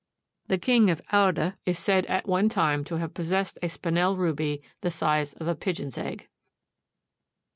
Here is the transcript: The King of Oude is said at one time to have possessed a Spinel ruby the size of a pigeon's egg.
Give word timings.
The 0.47 0.57
King 0.57 0.89
of 0.89 0.99
Oude 1.13 1.57
is 1.63 1.77
said 1.77 2.07
at 2.07 2.27
one 2.27 2.49
time 2.49 2.83
to 2.85 2.97
have 2.97 3.13
possessed 3.13 3.59
a 3.61 3.67
Spinel 3.69 4.17
ruby 4.17 4.63
the 4.81 4.89
size 4.89 5.33
of 5.33 5.47
a 5.47 5.53
pigeon's 5.53 5.95
egg. 5.95 6.27